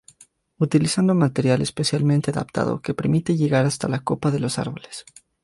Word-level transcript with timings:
Utilizando 0.57 1.13
material 1.13 1.61
especialmente 1.61 2.31
adaptado 2.31 2.81
que 2.81 2.95
permite 2.95 3.37
llegar 3.37 3.67
hasta 3.67 3.87
la 3.87 3.99
copa 3.99 4.31
de 4.31 4.39
los 4.39 4.57
árboles. 4.57 5.05